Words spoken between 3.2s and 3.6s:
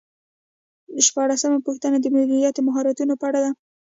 په اړه ده.